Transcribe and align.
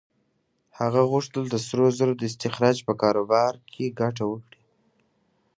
هغه 0.79 1.01
غوښتل 1.11 1.43
د 1.49 1.55
سرو 1.65 1.87
زرو 1.97 2.13
د 2.17 2.21
استخراج 2.29 2.77
په 2.87 2.93
کاروبار 3.01 3.53
کې 3.73 3.95
ګټه 3.99 4.23
وکړي. 4.31 4.61